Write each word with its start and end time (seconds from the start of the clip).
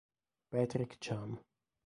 Patrick 0.49 0.97
Cham 0.99 1.37